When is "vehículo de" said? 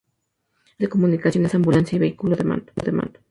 1.99-2.43